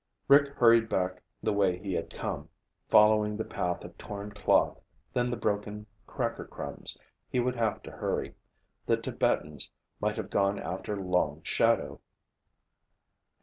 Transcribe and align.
Rick 0.27 0.55
hurried 0.55 0.89
back 0.89 1.21
the 1.43 1.53
way 1.53 1.77
he 1.77 1.93
had 1.93 2.11
come, 2.11 2.49
following 2.89 3.37
the 3.37 3.45
path 3.45 3.83
of 3.83 3.95
torn 3.99 4.31
cloth, 4.31 4.81
then 5.13 5.29
the 5.29 5.37
broken 5.37 5.85
cracker 6.07 6.45
crumbs. 6.45 6.97
He 7.29 7.39
would 7.39 7.55
have 7.55 7.83
to 7.83 7.91
hurry. 7.91 8.33
The 8.87 8.97
Tibetans 8.97 9.69
might 9.99 10.17
have 10.17 10.31
gone 10.31 10.57
after 10.57 10.99
Long 10.99 11.43
Shadow! 11.43 12.01